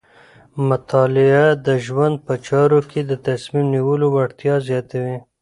[0.69, 5.17] مطالعه د ژوند په چارو کې د تصمیم نیولو وړتیا زیاتوي.